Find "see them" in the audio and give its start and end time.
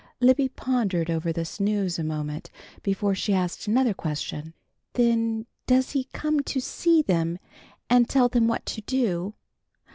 6.59-7.37